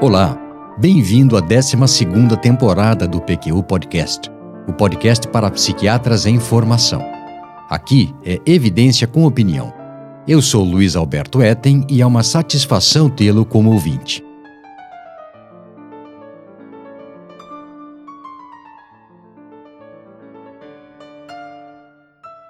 [0.00, 0.38] Olá,
[0.78, 4.30] bem-vindo à 12ª temporada do PQU Podcast,
[4.68, 7.02] o podcast para psiquiatras em formação.
[7.68, 9.74] Aqui é evidência com opinião.
[10.28, 14.24] Eu sou Luiz Alberto Etten e é uma satisfação tê-lo como ouvinte.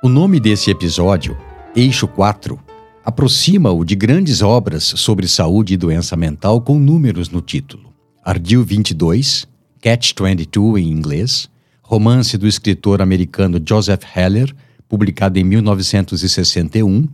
[0.03, 1.35] O nome desse episódio,
[1.75, 2.68] Eixo 4,
[3.09, 7.91] aproxima-o de grandes obras sobre saúde e doença mental com números no título.
[8.23, 9.49] Ardil 22,
[9.81, 11.49] Catch 22 em inglês,
[11.81, 14.55] romance do escritor americano Joseph Heller,
[14.87, 17.09] publicado em 1961,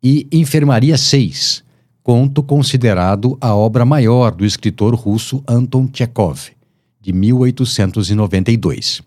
[0.00, 1.64] e Enfermaria 6,
[2.00, 6.52] conto considerado a obra maior do escritor russo Anton Chekhov,
[7.00, 9.02] de 1892.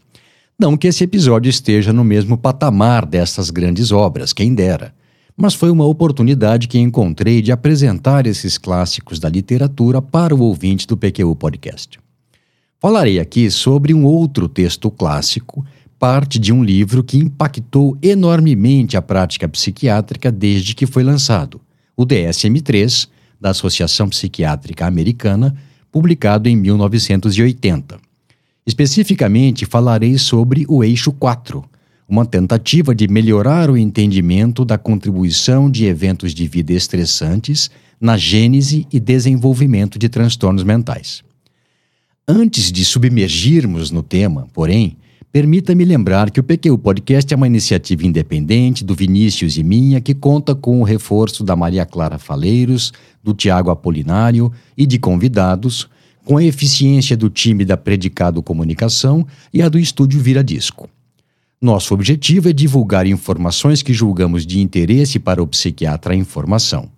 [0.59, 4.93] Não que esse episódio esteja no mesmo patamar dessas grandes obras, quem dera
[5.41, 10.85] mas foi uma oportunidade que encontrei de apresentar esses clássicos da literatura para o ouvinte
[10.85, 11.99] do PQU Podcast.
[12.79, 15.65] Falarei aqui sobre um outro texto clássico,
[15.98, 21.59] parte de um livro que impactou enormemente a prática psiquiátrica desde que foi lançado,
[21.98, 25.55] o DSM-3, da Associação Psiquiátrica Americana,
[25.91, 27.99] publicado em 1980.
[28.63, 31.63] Especificamente, falarei sobre o eixo 4,
[32.12, 38.85] uma tentativa de melhorar o entendimento da contribuição de eventos de vida estressantes na gênese
[38.91, 41.23] e desenvolvimento de transtornos mentais.
[42.27, 44.98] Antes de submergirmos no tema, porém,
[45.32, 50.13] permita-me lembrar que o PQ Podcast é uma iniciativa independente do Vinícius e minha que
[50.13, 52.91] conta com o reforço da Maria Clara Faleiros,
[53.23, 55.87] do Tiago Apolinário e de convidados,
[56.26, 60.89] com a eficiência do time da Predicado Comunicação e a do Estúdio Vira Disco.
[61.62, 66.90] Nosso objetivo é divulgar informações que julgamos de interesse para o psiquiatra em formação.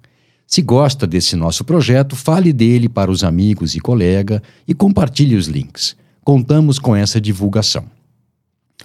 [0.47, 5.47] Se gosta desse nosso projeto, fale dele para os amigos e colega e compartilhe os
[5.47, 5.97] links.
[6.23, 7.83] Contamos com essa divulgação.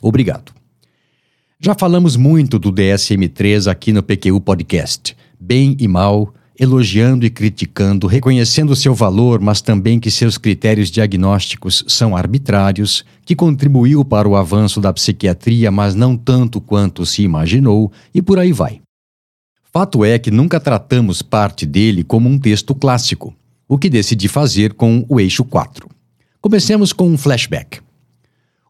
[0.02, 0.52] Obrigado.
[1.60, 5.16] Já falamos muito do DSM-3 aqui no PQU Podcast.
[5.38, 11.84] Bem e mal, elogiando e criticando, reconhecendo seu valor, mas também que seus critérios diagnósticos
[11.86, 17.92] são arbitrários, que contribuiu para o avanço da psiquiatria, mas não tanto quanto se imaginou,
[18.12, 18.80] e por aí vai.
[19.72, 23.32] Fato é que nunca tratamos parte dele como um texto clássico,
[23.68, 25.88] o que decidi fazer com o eixo 4.
[26.40, 27.80] Comecemos com um flashback.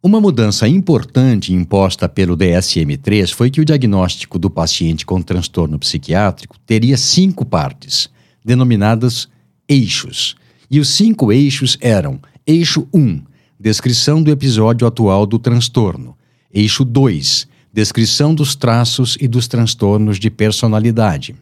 [0.00, 6.56] Uma mudança importante imposta pelo DSM-3 foi que o diagnóstico do paciente com transtorno psiquiátrico
[6.60, 8.08] teria cinco partes,
[8.44, 9.28] denominadas
[9.68, 10.36] eixos.
[10.70, 13.22] E os cinco eixos eram: eixo 1,
[13.58, 16.16] descrição do episódio atual do transtorno,
[16.54, 21.34] eixo 2, descrição dos traços e dos transtornos de personalidade,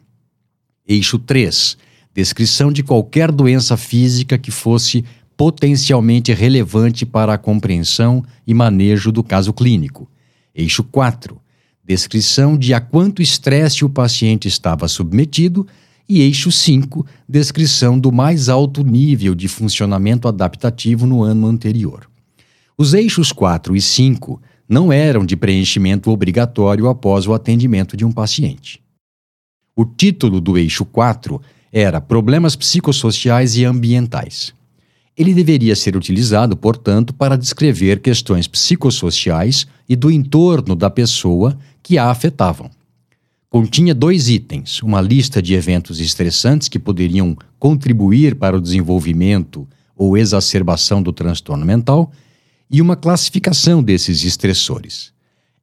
[0.87, 1.77] eixo 3,
[2.11, 5.05] descrição de qualquer doença física que fosse
[5.37, 10.09] potencialmente relevante para a compreensão e manejo do caso clínico.
[10.53, 11.39] Eixo 4.
[11.85, 15.65] Descrição de a quanto estresse o paciente estava submetido.
[16.09, 17.05] E eixo 5.
[17.29, 22.09] Descrição do mais alto nível de funcionamento adaptativo no ano anterior.
[22.75, 28.11] Os eixos 4 e 5 não eram de preenchimento obrigatório após o atendimento de um
[28.11, 28.81] paciente.
[29.75, 31.39] O título do eixo 4
[31.71, 34.56] era Problemas Psicossociais e Ambientais.
[35.17, 41.97] Ele deveria ser utilizado, portanto, para descrever questões psicossociais e do entorno da pessoa que
[41.97, 42.69] a afetavam.
[43.49, 50.15] Continha dois itens: uma lista de eventos estressantes que poderiam contribuir para o desenvolvimento ou
[50.15, 52.11] exacerbação do transtorno mental
[52.69, 55.11] e uma classificação desses estressores.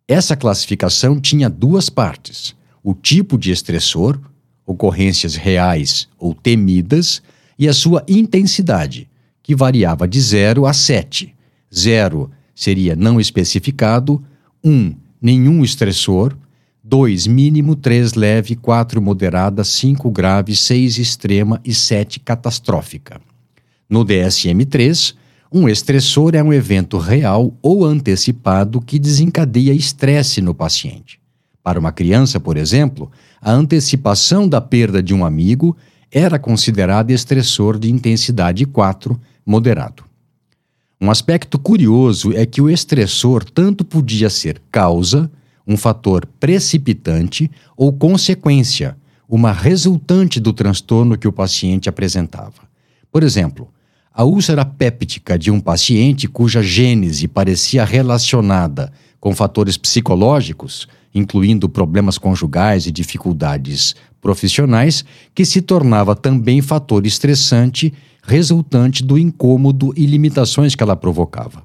[0.08, 4.18] Essa classificação tinha duas partes: o tipo de estressor,
[4.66, 7.22] ocorrências reais ou temidas,
[7.56, 9.08] e a sua intensidade,
[9.44, 11.32] que variava de 0 a 7.
[11.72, 14.24] 0 seria não especificado,
[14.64, 16.34] 1 um, nenhum estressor,
[16.82, 23.20] 2 mínimo, 3 leve, 4 moderada, 5 grave, 6 extrema e 7 catastrófica.
[23.88, 25.14] No DSM-3,
[25.52, 31.20] um estressor é um evento real ou antecipado que desencadeia estresse no paciente.
[31.62, 33.10] Para uma criança, por exemplo,
[33.40, 35.76] a antecipação da perda de um amigo
[36.10, 40.04] era considerada estressor de intensidade 4, moderado.
[41.00, 45.30] Um aspecto curioso é que o estressor tanto podia ser causa,
[45.66, 48.96] um fator precipitante, ou consequência,
[49.28, 52.62] uma resultante do transtorno que o paciente apresentava.
[53.10, 53.68] Por exemplo,
[54.12, 62.16] a úlcera péptica de um paciente cuja gênese parecia relacionada com fatores psicológicos, incluindo problemas
[62.18, 65.04] conjugais e dificuldades profissionais,
[65.34, 67.92] que se tornava também fator estressante
[68.26, 71.62] resultante do incômodo e limitações que ela provocava.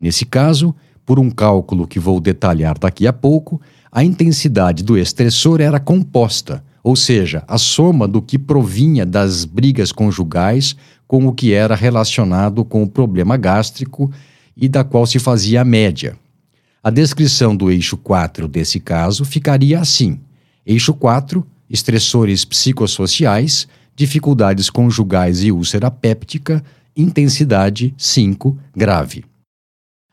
[0.00, 3.60] Nesse caso, por um cálculo que vou detalhar daqui a pouco,
[3.92, 9.92] a intensidade do estressor era composta, ou seja, a soma do que provinha das brigas
[9.92, 10.74] conjugais
[11.06, 14.10] com o que era relacionado com o problema gástrico
[14.56, 16.16] e da qual se fazia a média.
[16.82, 20.18] A descrição do eixo 4 desse caso ficaria assim:
[20.66, 23.66] eixo 4, estressores psicossociais,
[23.96, 26.64] dificuldades conjugais e úlcera péptica,
[26.96, 29.24] intensidade 5, grave.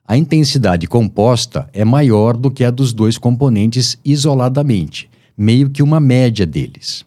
[0.08, 6.00] A intensidade composta é maior do que a dos dois componentes isoladamente, meio que uma
[6.00, 7.06] média deles.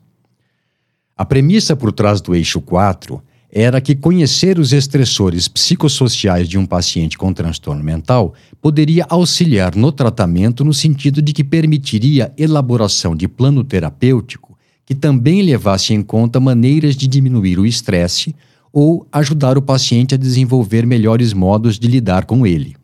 [1.17, 6.67] A premissa por trás do eixo 4 era que conhecer os estressores psicossociais de um
[6.67, 13.29] paciente com transtorno mental poderia auxiliar no tratamento no sentido de que permitiria elaboração de
[13.29, 14.54] plano terapêutico
[14.85, 18.35] que também levasse em conta maneiras de diminuir o estresse
[18.73, 22.77] ou ajudar o paciente a desenvolver melhores modos de lidar com ele.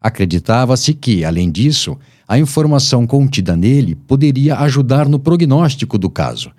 [0.00, 1.96] Acreditava-se que, além disso,
[2.28, 6.50] a informação contida nele poderia ajudar no prognóstico do caso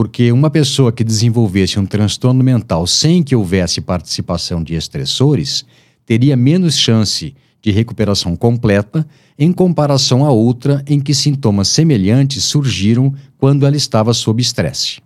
[0.00, 5.64] porque uma pessoa que desenvolvesse um transtorno mental sem que houvesse participação de estressores
[6.06, 9.06] teria menos chance de recuperação completa
[9.38, 15.00] em comparação a outra em que sintomas semelhantes surgiram quando ela estava sob estresse.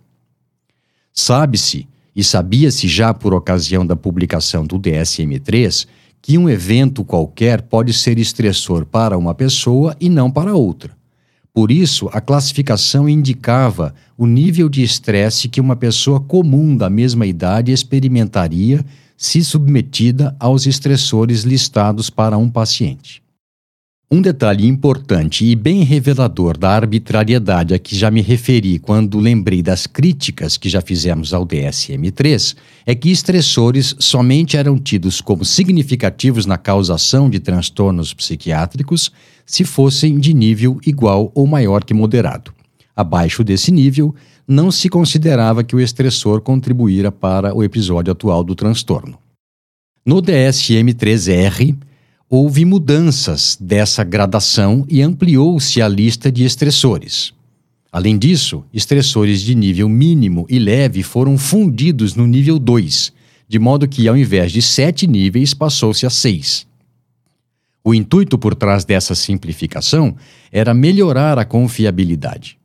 [1.13, 5.87] Sabe-se, e sabia-se já por ocasião da publicação do DSM-3,
[6.21, 10.95] que um evento qualquer pode ser estressor para uma pessoa e não para outra.
[11.53, 17.25] Por isso, a classificação indicava o nível de estresse que uma pessoa comum da mesma
[17.25, 18.83] idade experimentaria
[19.17, 23.23] se submetida aos estressores listados para um paciente.
[24.09, 29.63] Um detalhe importante e bem revelador da arbitrariedade a que já me referi quando lembrei
[29.63, 36.45] das críticas que já fizemos ao DSM-3 é que estressores somente eram tidos como significativos
[36.45, 39.11] na causação de transtornos psiquiátricos
[39.43, 42.54] se fossem de nível igual ou maior que moderado.
[42.95, 44.15] Abaixo desse nível,
[44.47, 49.17] não se considerava que o estressor contribuíra para o episódio atual do transtorno.
[50.05, 51.75] No DSM-3R,
[52.29, 57.33] houve mudanças dessa gradação e ampliou-se a lista de estressores.
[57.91, 63.13] Além disso, estressores de nível mínimo e leve foram fundidos no nível 2,
[63.47, 66.67] de modo que, ao invés de sete níveis, passou-se a seis.
[67.83, 70.15] O intuito por trás dessa simplificação
[70.51, 72.57] era melhorar a confiabilidade.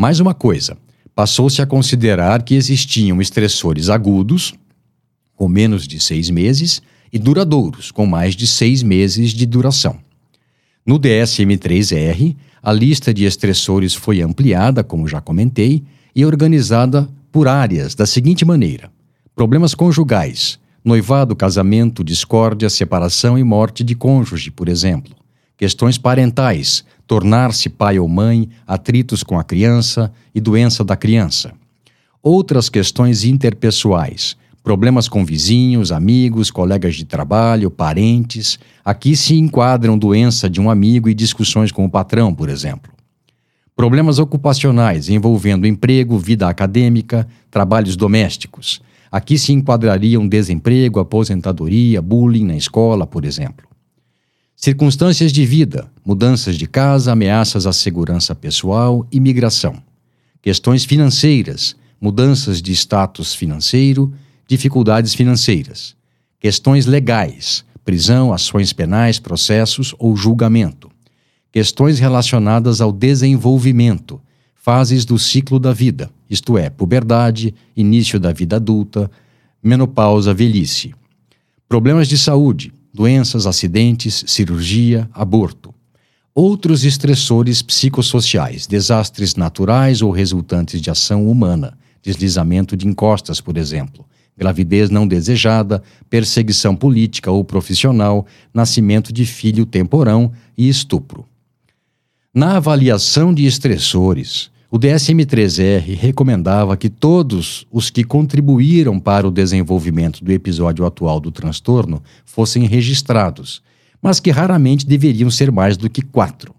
[0.00, 0.78] Mais uma coisa,
[1.12, 4.54] passou-se a considerar que existiam estressores agudos,
[5.34, 6.80] com menos de seis meses,
[7.12, 9.98] e duradouros, com mais de seis meses de duração.
[10.86, 15.82] No DSM-3R, a lista de estressores foi ampliada, como já comentei,
[16.14, 18.92] e organizada por áreas da seguinte maneira:
[19.34, 25.16] problemas conjugais, noivado, casamento, discórdia, separação e morte de cônjuge, por exemplo.
[25.56, 31.52] Questões parentais, tornar-se pai ou mãe, atritos com a criança e doença da criança.
[32.22, 38.58] Outras questões interpessoais, problemas com vizinhos, amigos, colegas de trabalho, parentes.
[38.84, 42.92] Aqui se enquadram doença de um amigo e discussões com o patrão, por exemplo.
[43.74, 48.82] Problemas ocupacionais envolvendo emprego, vida acadêmica, trabalhos domésticos.
[49.10, 53.67] Aqui se enquadrariam desemprego, aposentadoria, bullying na escola, por exemplo.
[54.60, 59.80] Circunstâncias de vida, mudanças de casa, ameaças à segurança pessoal, imigração.
[60.42, 64.12] Questões financeiras, mudanças de status financeiro,
[64.48, 65.94] dificuldades financeiras,
[66.40, 70.90] questões legais, prisão, ações penais, processos ou julgamento,
[71.52, 74.20] questões relacionadas ao desenvolvimento,
[74.56, 79.08] fases do ciclo da vida, isto é, puberdade, início da vida adulta,
[79.62, 80.92] menopausa, velhice,
[81.68, 85.74] problemas de saúde, doenças, acidentes, cirurgia, aborto.
[86.34, 94.06] Outros estressores psicossociais, desastres naturais ou resultantes de ação humana, deslizamento de encostas, por exemplo,
[94.36, 101.26] gravidez não desejada, perseguição política ou profissional, nascimento de filho temporão e estupro.
[102.32, 110.22] Na avaliação de estressores, o DSM-3R recomendava que todos os que contribuíram para o desenvolvimento
[110.22, 113.62] do episódio atual do transtorno fossem registrados,
[114.02, 116.54] mas que raramente deveriam ser mais do que quatro.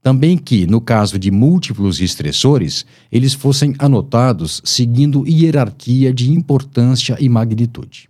[0.00, 7.28] Também que, no caso de múltiplos estressores, eles fossem anotados seguindo hierarquia de importância e
[7.28, 8.08] magnitude.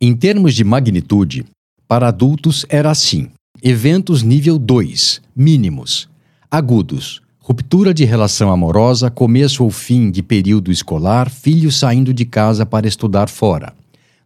[0.00, 1.44] Em termos de magnitude,
[1.88, 3.30] para adultos era assim:
[3.62, 6.08] eventos nível 2, mínimos,
[6.50, 12.64] agudos, Ruptura de relação amorosa, começo ou fim de período escolar, filho saindo de casa
[12.64, 13.72] para estudar fora.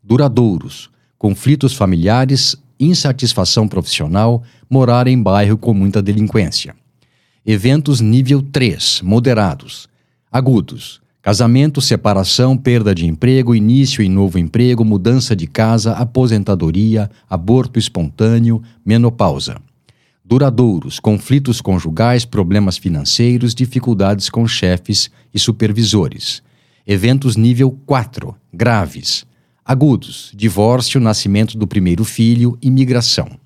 [0.04, 6.76] Duradouros, conflitos familiares, insatisfação profissional, morar em bairro com muita delinquência.
[7.46, 9.88] Eventos nível 3, moderados.
[10.30, 17.78] Agudos, casamento, separação, perda de emprego, início em novo emprego, mudança de casa, aposentadoria, aborto
[17.78, 19.56] espontâneo, menopausa
[20.28, 26.42] duradouros, conflitos conjugais, problemas financeiros, dificuldades com chefes e supervisores.
[26.84, 29.24] Eventos nível 4, graves.
[29.64, 33.38] Agudos, divórcio, nascimento do primeiro filho, imigração.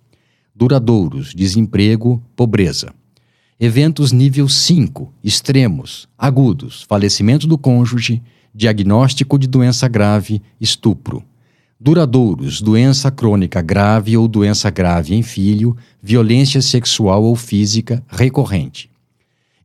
[0.55, 2.95] Duradouros, desemprego, pobreza.
[3.59, 8.23] Eventos nível 5, extremos, agudos, falecimento do cônjuge,
[8.55, 11.23] diagnóstico de doença grave, estupro
[11.81, 18.91] duradouros, doença crônica grave ou doença grave em filho, violência sexual ou física recorrente.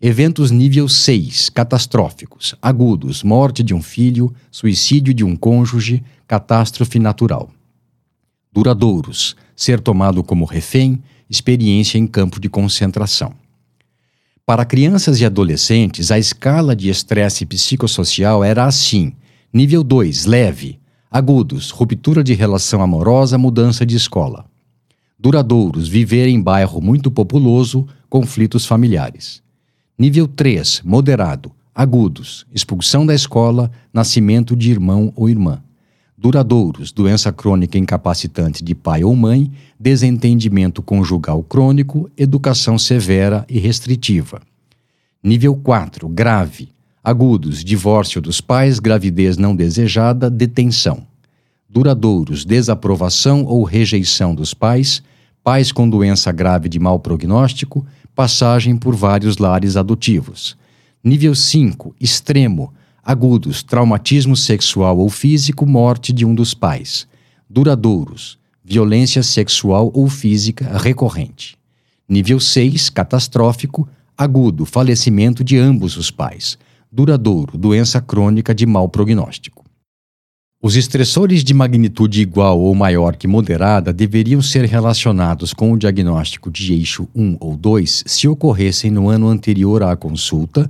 [0.01, 7.49] Eventos nível 6, catastróficos, agudos, morte de um filho, suicídio de um cônjuge, catástrofe natural.
[8.51, 13.33] Duradouros, ser tomado como refém, experiência em campo de concentração.
[14.45, 19.11] Para crianças e adolescentes, a escala de estresse psicossocial era assim:
[19.51, 24.45] nível 2, leve, Agudos, ruptura de relação amorosa, mudança de escola.
[25.17, 29.41] Duradouros, viver em bairro muito populoso, conflitos familiares.
[29.97, 31.51] Nível 3, moderado.
[31.73, 35.61] Agudos, expulsão da escola, nascimento de irmão ou irmã.
[36.17, 44.41] Duradouros, doença crônica incapacitante de pai ou mãe, desentendimento conjugal crônico, educação severa e restritiva.
[45.23, 46.74] Nível 4, grave,
[47.05, 51.05] agudos, divórcio dos pais, gravidez não desejada, detenção.
[51.69, 55.03] Duradouros, desaprovação ou rejeição dos pais,
[55.43, 57.85] pais com doença grave de mau prognóstico,
[58.15, 60.57] passagem por vários lares adotivos.
[61.03, 67.07] Nível 5, extremo, agudos, traumatismo sexual ou físico, morte de um dos pais.
[67.47, 71.55] Duradouros, violência sexual ou física recorrente.
[72.09, 76.57] Nível 6, catastrófico, agudo, falecimento de ambos os pais
[76.95, 79.65] duradouro, doença crônica de mau prognóstico.
[80.61, 86.49] Os estressores de magnitude igual ou maior que moderada deveriam ser relacionados com o diagnóstico
[86.49, 90.69] de eixo 1 ou 2 se ocorressem no ano anterior à consulta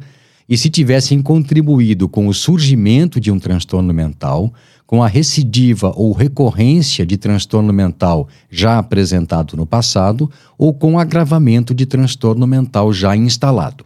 [0.50, 4.51] e se tivessem contribuído com o surgimento de um transtorno mental,
[4.88, 11.74] com a recidiva ou recorrência de transtorno mental já apresentado no passado ou com agravamento
[11.74, 13.86] de transtorno mental já instalado.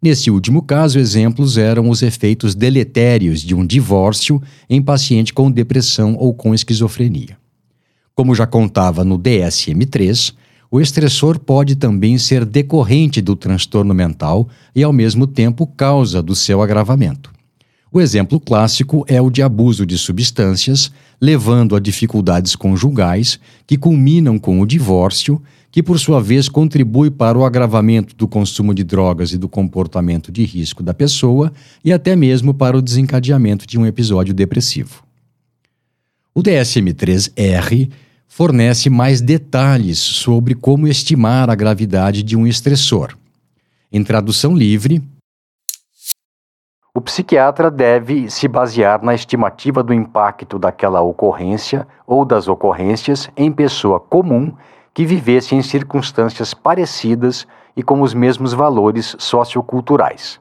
[0.00, 4.40] Nesse último caso, exemplos eram os efeitos deletérios de um divórcio
[4.70, 7.36] em paciente com depressão ou com esquizofrenia.
[8.14, 10.34] Como já contava no DSM-3,
[10.70, 16.34] o estressor pode também ser decorrente do transtorno mental e, ao mesmo tempo, causa do
[16.34, 17.32] seu agravamento.
[17.90, 24.38] O exemplo clássico é o de abuso de substâncias, levando a dificuldades conjugais que culminam
[24.38, 29.32] com o divórcio que por sua vez contribui para o agravamento do consumo de drogas
[29.32, 31.52] e do comportamento de risco da pessoa
[31.84, 35.02] e até mesmo para o desencadeamento de um episódio depressivo.
[36.34, 37.90] O DSM-3R
[38.26, 43.16] fornece mais detalhes sobre como estimar a gravidade de um estressor.
[43.90, 45.02] Em tradução livre,
[46.94, 53.52] o psiquiatra deve se basear na estimativa do impacto daquela ocorrência ou das ocorrências em
[53.52, 54.52] pessoa comum
[54.98, 60.40] que vivesse em circunstâncias parecidas e com os mesmos valores socioculturais.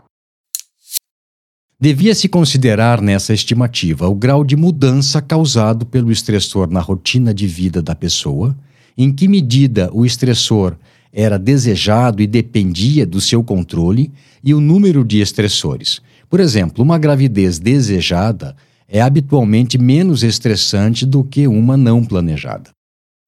[1.80, 7.84] Devia-se considerar nessa estimativa o grau de mudança causado pelo estressor na rotina de vida
[7.84, 8.58] da pessoa,
[8.98, 10.76] em que medida o estressor
[11.14, 14.12] era desejado e dependia do seu controle,
[14.44, 16.02] e o número de estressores.
[16.28, 18.56] Por exemplo, uma gravidez desejada
[18.88, 22.76] é habitualmente menos estressante do que uma não planejada.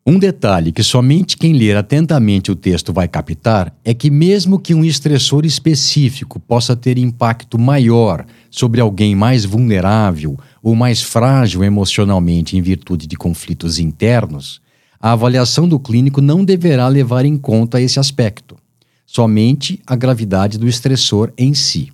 [0.10, 4.74] Um detalhe que somente quem ler atentamente o texto vai captar é que, mesmo que
[4.74, 12.58] um estressor específico possa ter impacto maior sobre alguém mais vulnerável ou mais frágil emocionalmente
[12.58, 14.60] em virtude de conflitos internos,
[15.00, 18.58] a avaliação do clínico não deverá levar em conta esse aspecto,
[19.06, 21.94] somente a gravidade do estressor em si.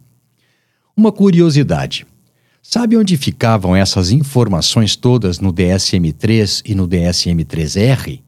[0.95, 2.07] Uma curiosidade.
[2.67, 8.21] Sabe onde ficavam essas informações todas no DSM-3 e no DSM-3R?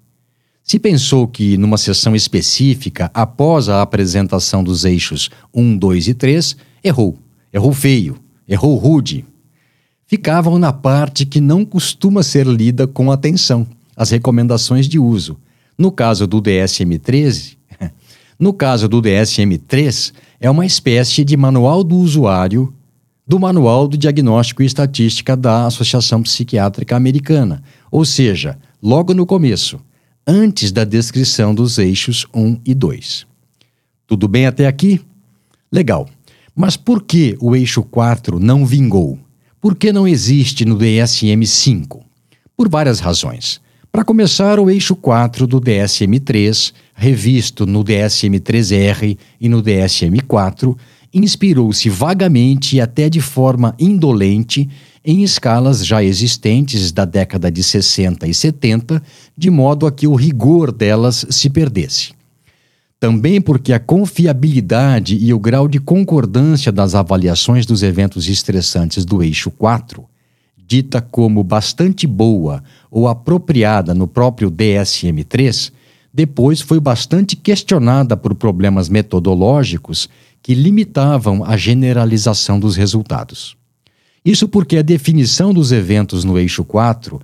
[0.64, 6.56] Se pensou que, numa sessão específica, após a apresentação dos eixos 1, 2 e 3,
[6.84, 7.18] errou.
[7.52, 8.20] Errou feio.
[8.48, 9.26] Errou rude.
[10.06, 15.36] Ficavam na parte que não costuma ser lida com atenção, as recomendações de uso.
[15.76, 17.58] No caso do DSM-13,
[18.40, 22.72] No caso do DSM-3, é uma espécie de manual do usuário
[23.28, 29.80] do Manual do Diagnóstico e Estatística da Associação Psiquiátrica Americana, ou seja, logo no começo,
[30.26, 33.28] antes da descrição dos eixos 1 e 2.
[34.08, 35.02] Tudo bem até aqui?
[35.70, 36.08] Legal.
[36.56, 39.20] Mas por que o eixo 4 não vingou?
[39.60, 42.00] Por que não existe no DSM-5?
[42.56, 43.60] Por várias razões.
[43.92, 50.78] Para começar, o eixo 4 do DSM-3, revisto no DSM-3R e no DSM-4,
[51.14, 54.70] inspirou-se vagamente e até de forma indolente
[55.04, 59.02] em escalas já existentes da década de 60 e 70,
[59.38, 62.12] de modo a que o rigor delas se perdesse.
[63.00, 69.24] Também porque a confiabilidade e o grau de concordância das avaliações dos eventos estressantes do
[69.24, 70.04] eixo 4,
[70.58, 72.62] dita como bastante boa
[72.92, 75.72] ou apropriada no próprio DSM-3,
[76.14, 80.10] depois foi bastante questionada por problemas metodológicos
[80.48, 83.58] que limitavam a generalização dos resultados.
[84.24, 87.20] Isso porque a definição dos eventos no eixo 4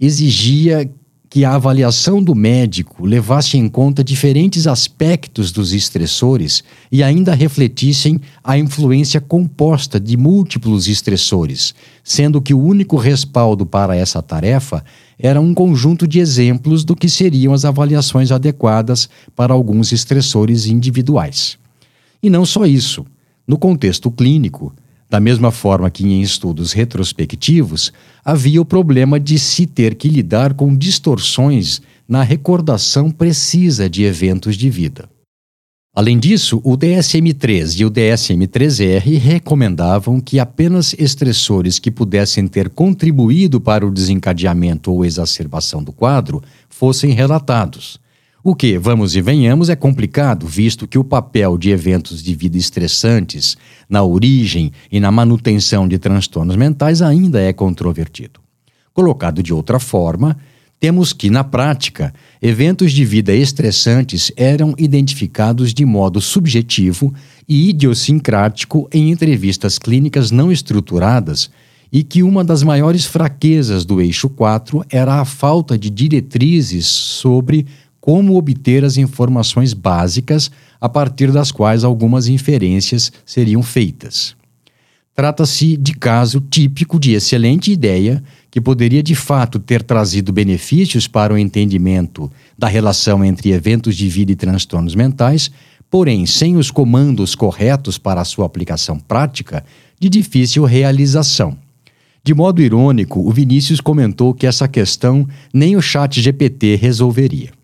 [0.00, 0.90] exigia
[1.30, 8.20] que a avaliação do médico levasse em conta diferentes aspectos dos estressores e ainda refletissem
[8.42, 14.84] a influência composta de múltiplos estressores, sendo que o único respaldo para essa tarefa
[15.16, 21.56] era um conjunto de exemplos do que seriam as avaliações adequadas para alguns estressores individuais.
[22.24, 23.04] E não só isso.
[23.46, 24.74] No contexto clínico,
[25.10, 27.92] da mesma forma que em estudos retrospectivos,
[28.24, 34.56] havia o problema de se ter que lidar com distorções na recordação precisa de eventos
[34.56, 35.06] de vida.
[35.94, 43.60] Além disso, o DSM-3 e o DSM-3R recomendavam que apenas estressores que pudessem ter contribuído
[43.60, 48.00] para o desencadeamento ou exacerbação do quadro fossem relatados,
[48.46, 52.58] o que, vamos e venhamos, é complicado, visto que o papel de eventos de vida
[52.58, 53.56] estressantes
[53.88, 58.40] na origem e na manutenção de transtornos mentais ainda é controvertido.
[58.92, 60.36] Colocado de outra forma,
[60.78, 67.14] temos que, na prática, eventos de vida estressantes eram identificados de modo subjetivo
[67.48, 71.50] e idiosincrático em entrevistas clínicas não estruturadas
[71.90, 77.66] e que uma das maiores fraquezas do eixo 4 era a falta de diretrizes sobre
[78.04, 84.36] como obter as informações básicas a partir das quais algumas inferências seriam feitas.
[85.14, 91.32] Trata-se de caso típico de excelente ideia que poderia de fato ter trazido benefícios para
[91.32, 95.50] o entendimento da relação entre eventos de vida e transtornos mentais,
[95.90, 99.64] porém, sem os comandos corretos para a sua aplicação prática,
[99.98, 101.56] de difícil realização.
[102.22, 107.63] De modo irônico, o Vinícius comentou que essa questão nem o chat GPT resolveria.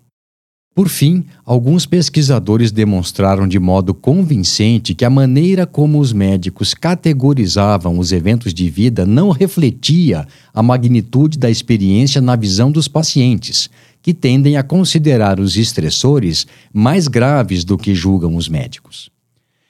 [0.81, 7.99] Por fim, alguns pesquisadores demonstraram de modo convincente que a maneira como os médicos categorizavam
[7.99, 13.69] os eventos de vida não refletia a magnitude da experiência na visão dos pacientes,
[14.01, 19.11] que tendem a considerar os estressores mais graves do que julgam os médicos.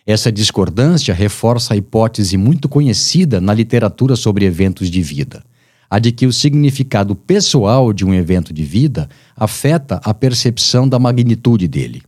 [0.06, 5.42] Essa discordância reforça a hipótese muito conhecida na literatura sobre eventos de vida
[5.90, 11.00] a de que o significado pessoal de um evento de vida afeta a percepção da
[11.00, 12.02] magnitude dele.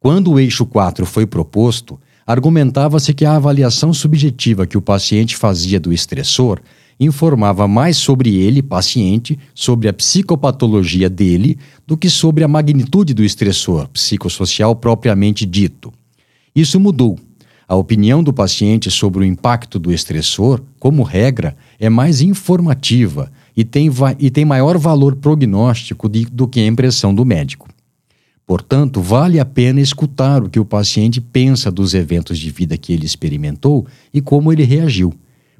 [0.00, 5.78] Quando o eixo 4 foi proposto, argumentava-se que a avaliação subjetiva que o paciente fazia
[5.78, 6.58] do estressor
[6.98, 13.24] informava mais sobre ele, paciente, sobre a psicopatologia dele, do que sobre a magnitude do
[13.24, 15.92] estressor psicossocial propriamente dito.
[16.54, 17.18] Isso mudou
[17.70, 23.64] a opinião do paciente sobre o impacto do estressor, como regra, é mais informativa e
[23.64, 27.66] tem, e tem maior valor prognóstico de, do que a impressão do médico.
[28.46, 32.92] Portanto, vale a pena escutar o que o paciente pensa dos eventos de vida que
[32.92, 35.14] ele experimentou e como ele reagiu,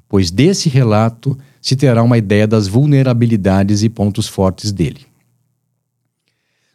[0.07, 5.10] pois desse relato se terá uma ideia das vulnerabilidades e pontos fortes dele.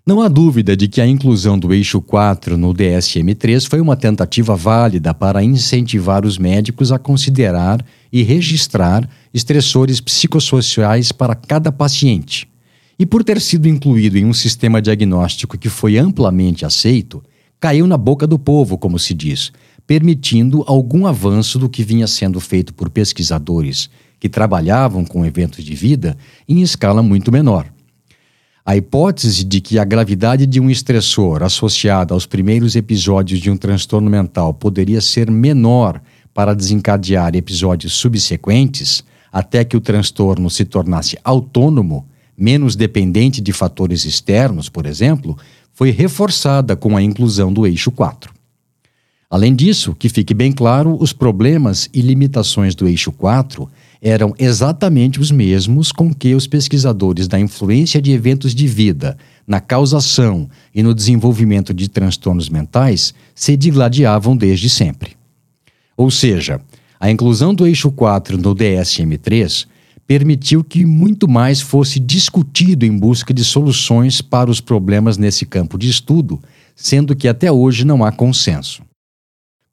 [0.08, 4.54] Não há dúvida de que a inclusão do eixo 4 no DSM-3 foi uma tentativa
[4.54, 12.48] válida para incentivar os médicos a considerar e registrar estressores psicossociais para cada paciente.
[12.96, 17.20] E por ter sido incluído em um sistema diagnóstico que foi amplamente aceito,
[17.58, 19.50] caiu na boca do povo, como se diz,
[19.88, 23.90] permitindo algum avanço do que vinha sendo feito por pesquisadores
[24.20, 26.16] que trabalhavam com eventos de vida
[26.48, 27.66] em escala muito menor.
[28.68, 33.57] A hipótese de que a gravidade de um estressor associada aos primeiros episódios de um
[33.57, 36.02] transtorno mental poderia ser menor
[36.35, 44.05] para desencadear episódios subsequentes, até que o transtorno se tornasse autônomo, menos dependente de fatores
[44.05, 45.38] externos, por exemplo,
[45.72, 48.35] foi reforçada com a inclusão do eixo 4.
[49.31, 55.20] Além disso, que fique bem claro, os problemas e limitações do eixo 4 eram exatamente
[55.20, 60.82] os mesmos com que os pesquisadores da influência de eventos de vida na causação e
[60.82, 65.16] no desenvolvimento de transtornos mentais se digladiavam desde sempre.
[65.96, 66.61] Ou seja,
[66.98, 69.66] a inclusão do eixo 4 no DSM-3
[70.06, 75.76] permitiu que muito mais fosse discutido em busca de soluções para os problemas nesse campo
[75.76, 76.40] de estudo,
[76.74, 78.86] sendo que até hoje não há consenso.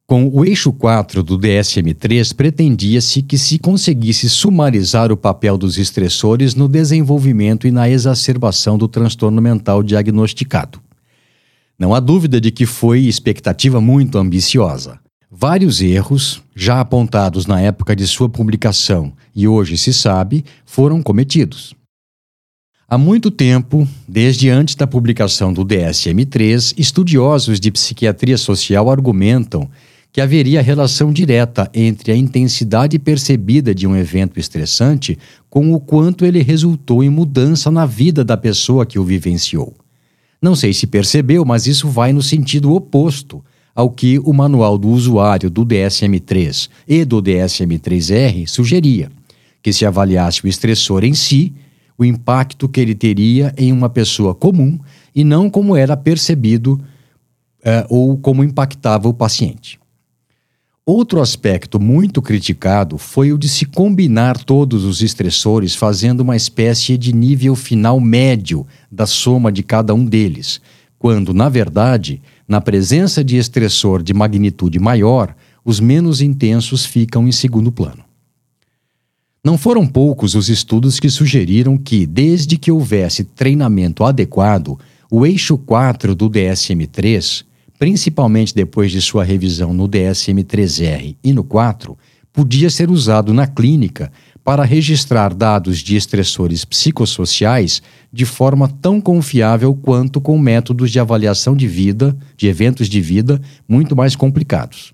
[0.06, 6.56] Com o eixo 4 do DSM-3, pretendia-se que se conseguisse sumarizar o papel dos estressores
[6.56, 10.82] no desenvolvimento e na exacerbação do transtorno mental diagnosticado.
[11.80, 15.00] Não há dúvida de que foi expectativa muito ambiciosa.
[15.32, 21.74] Vários erros, já apontados na época de sua publicação e hoje se sabe, foram cometidos.
[22.88, 29.70] Há muito tempo, desde antes da publicação do DSM-3, estudiosos de psiquiatria social argumentam
[30.14, 35.18] que haveria relação direta entre a intensidade percebida de um evento estressante
[35.50, 39.74] com o quanto ele resultou em mudança na vida da pessoa que o vivenciou.
[40.40, 44.90] Não sei se percebeu, mas isso vai no sentido oposto ao que o manual do
[44.90, 49.10] usuário do DSM-3 e do DSM-3R sugeria,
[49.64, 51.52] que se avaliasse o estressor em si,
[51.98, 54.78] o impacto que ele teria em uma pessoa comum
[55.16, 59.82] e não como era percebido uh, ou como impactava o paciente.
[60.86, 66.98] Outro aspecto muito criticado foi o de se combinar todos os estressores fazendo uma espécie
[66.98, 70.60] de nível final médio da soma de cada um deles,
[71.00, 77.32] quando, na verdade, na presença de estressor de magnitude maior, os menos intensos ficam em
[77.32, 78.04] segundo plano.
[79.42, 84.78] Não foram poucos os estudos que sugeriram que, desde que houvesse treinamento adequado,
[85.10, 87.46] o eixo 4 do DSM-3,
[87.84, 91.98] principalmente depois de sua revisão no DSM-3R e no 4,
[92.32, 94.10] podia ser usado na clínica
[94.42, 101.58] para registrar dados de estressores psicossociais de forma tão confiável quanto com métodos de avaliação
[101.58, 104.94] de vida, de eventos de vida, muito mais complicados.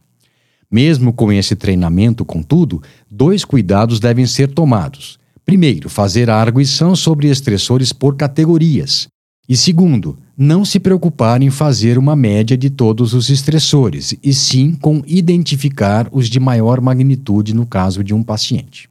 [0.71, 5.19] Mesmo com esse treinamento, contudo, dois cuidados devem ser tomados.
[5.45, 9.07] Primeiro, fazer a arguição sobre estressores por categorias.
[9.49, 14.75] E segundo, não se preocupar em fazer uma média de todos os estressores, e sim
[14.75, 18.87] com identificar os de maior magnitude no caso de um paciente.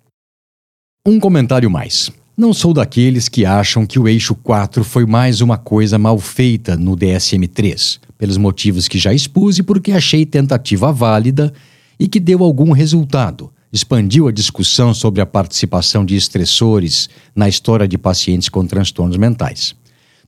[1.07, 2.11] Um comentário mais.
[2.37, 6.77] Não sou daqueles que acham que o eixo 4 foi mais uma coisa mal feita
[6.77, 11.53] no DSM-3, pelos motivos que já expus e porque achei tentativa válida
[12.01, 13.53] e que deu algum resultado.
[13.73, 19.77] Expandiu a discussão sobre a participação de estressores na história de pacientes com transtornos mentais.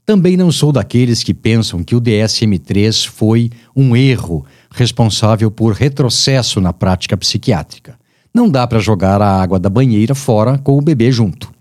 [0.05, 6.61] Também não sou daqueles que pensam que o DSM-3 foi um erro responsável por retrocesso
[6.61, 7.99] na prática psiquiátrica.
[8.33, 11.53] Não dá para jogar a água da banheira fora com o bebê junto.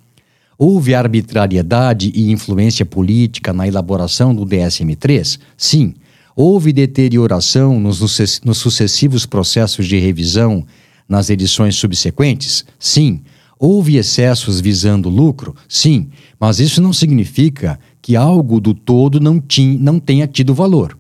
[0.57, 5.39] Houve arbitrariedade e influência política na elaboração do DSM-3?
[5.55, 5.95] Sim.
[6.35, 7.99] Houve deterioração nos,
[8.43, 10.65] nos sucessivos processos de revisão
[11.07, 12.65] nas edições subsequentes?
[12.77, 13.21] Sim.
[13.57, 15.55] Houve excessos visando lucro?
[15.67, 16.09] Sim.
[16.39, 20.97] Mas isso não significa que algo do todo não, tinha, não tenha tido valor.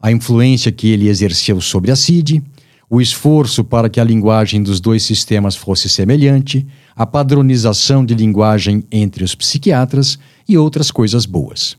[0.00, 2.42] A influência que ele exerceu sobre a CID,
[2.90, 6.66] o esforço para que a linguagem dos dois sistemas fosse semelhante,
[6.96, 10.18] a padronização de linguagem entre os psiquiatras
[10.48, 11.76] e outras coisas boas.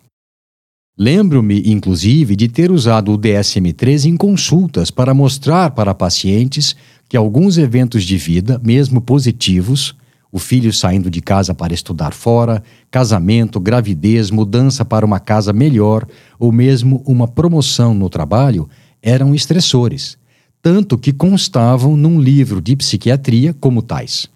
[0.98, 6.78] Lembro-me, inclusive, de ter usado o DSM-3 em consultas para mostrar para pacientes
[7.10, 9.94] que alguns eventos de vida, mesmo positivos,
[10.36, 16.06] o filho saindo de casa para estudar fora, casamento, gravidez, mudança para uma casa melhor
[16.38, 18.68] ou mesmo uma promoção no trabalho,
[19.02, 20.18] eram estressores
[20.66, 24.28] tanto que constavam num livro de psiquiatria como tais.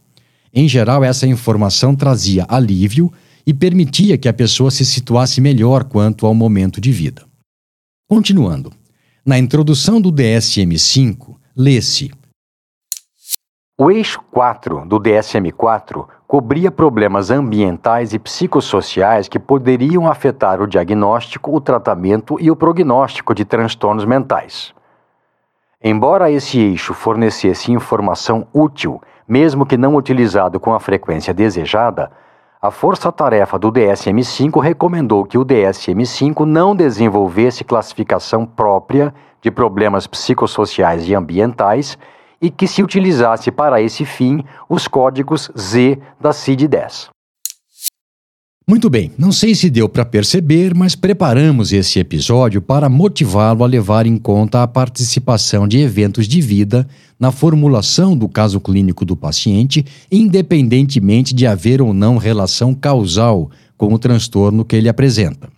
[0.54, 3.12] Em geral, essa informação trazia alívio
[3.48, 7.26] e permitia que a pessoa se situasse melhor quanto ao momento de vida.
[8.08, 8.72] Continuando,
[9.26, 12.12] na introdução do DSM-5, lê-se:
[13.82, 21.56] O eixo 4 do DSM-4 cobria problemas ambientais e psicossociais que poderiam afetar o diagnóstico,
[21.56, 24.74] o tratamento e o prognóstico de transtornos mentais.
[25.82, 32.12] Embora esse eixo fornecesse informação útil, mesmo que não utilizado com a frequência desejada,
[32.62, 41.08] a força-tarefa do DSM-5 recomendou que o DSM-5 não desenvolvesse classificação própria de problemas psicossociais
[41.08, 41.98] e ambientais
[42.42, 47.10] e que se utilizasse para esse fim os códigos Z da CID-10.
[48.70, 53.68] Muito bem, não sei se deu para perceber, mas preparamos esse episódio para motivá-lo a
[53.68, 56.88] levar em conta a participação de eventos de vida
[57.20, 63.92] na formulação do caso clínico do paciente, independentemente de haver ou não relação causal com
[63.92, 65.50] o transtorno que ele apresenta.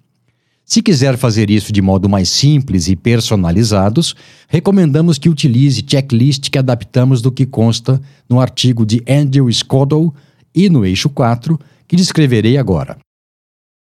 [0.72, 4.16] Se quiser fazer isso de modo mais simples e personalizados,
[4.48, 10.14] recomendamos que utilize checklist que adaptamos do que consta no artigo de Andrew Scoddle
[10.56, 12.98] e no eixo 4 que descreverei agora.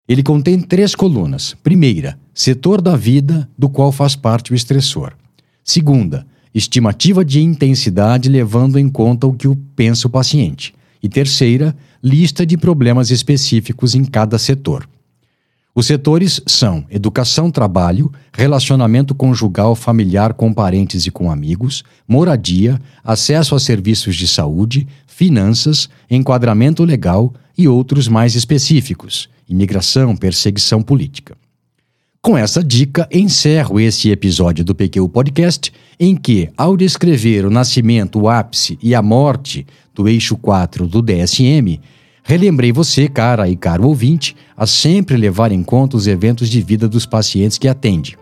[0.06, 1.56] Ele contém três colunas.
[1.62, 5.14] Primeira, setor da vida do qual faz parte o estressor.
[5.64, 10.74] Segunda, estimativa de intensidade levando em conta o que pensa o paciente.
[11.02, 14.86] E terceira, lista de problemas específicos em cada setor.
[15.76, 23.58] Os setores são educação-trabalho, relacionamento conjugal familiar com parentes e com amigos, moradia, acesso a
[23.58, 31.36] serviços de saúde, finanças, enquadramento legal e outros mais específicos, imigração, perseguição política.
[32.22, 38.20] Com essa dica, encerro esse episódio do PQ Podcast, em que, ao descrever o nascimento,
[38.20, 41.80] o ápice e a morte do eixo 4 do DSM,
[42.24, 46.88] relembrei você, cara e caro ouvinte, a sempre levar em conta os eventos de vida
[46.88, 48.18] dos pacientes que atende.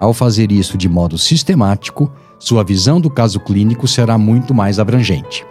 [0.00, 5.46] Ao fazer isso de modo sistemático, sua visão do caso clínico será muito mais abrangente.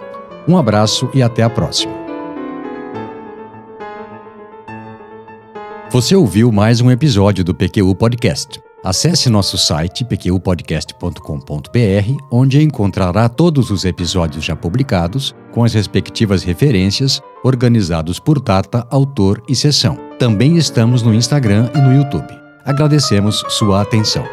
[0.48, 1.94] Um abraço e até a próxima.
[5.90, 8.60] Você ouviu mais um episódio do PQU Podcast.
[8.84, 17.22] Acesse nosso site pqpodcast.com.br, onde encontrará todos os episódios já publicados, com as respectivas referências,
[17.46, 19.98] organizados por data, autor e sessão.
[20.20, 22.28] Também estamos no Instagram e no YouTube.
[22.66, 24.26] Agradecemos sua atenção.